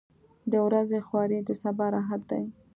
[0.51, 2.43] •د ورځې خواري د سبا راحت دی.